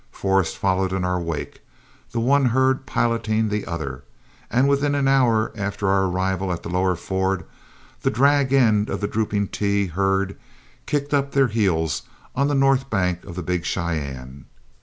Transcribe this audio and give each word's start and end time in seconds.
Forrest 0.09 0.57
followed 0.57 0.93
in 0.93 1.05
our 1.05 1.21
wake, 1.21 1.61
the 2.11 2.19
one 2.19 2.45
herd 2.45 2.87
piloting 2.87 3.49
the 3.49 3.67
other, 3.67 4.03
and 4.49 4.67
within 4.67 4.95
an 4.95 5.07
hour 5.07 5.51
after 5.55 5.89
our 5.89 6.05
arrival 6.05 6.51
at 6.51 6.63
the 6.63 6.69
lower 6.69 6.95
ford, 6.95 7.45
the 8.01 8.09
drag 8.09 8.51
end 8.51 8.89
of 8.89 8.99
the 8.99 9.07
"Drooping 9.07 9.49
T" 9.49 9.85
herd 9.85 10.35
kicked 10.87 11.13
up 11.13 11.33
their 11.33 11.49
heels 11.49 12.01
on 12.35 12.47
the 12.47 12.55
north 12.55 12.89
bank 12.89 13.25
of 13.25 13.35
the 13.35 13.43
Big 13.43 13.63
Cheyenne. 13.63 14.45